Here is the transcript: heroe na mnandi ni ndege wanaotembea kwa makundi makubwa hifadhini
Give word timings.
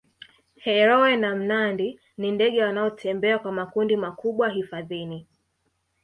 heroe 0.55 1.17
na 1.17 1.35
mnandi 1.35 1.99
ni 2.17 2.31
ndege 2.31 2.63
wanaotembea 2.63 3.39
kwa 3.39 3.51
makundi 3.51 3.97
makubwa 3.97 4.49
hifadhini 4.49 5.27